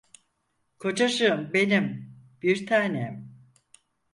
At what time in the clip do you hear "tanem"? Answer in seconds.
2.67-3.31